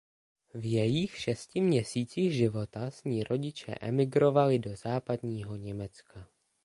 [0.53, 6.27] V jejích šesti měsících života s ní rodiče emigrovali do Západního Německa.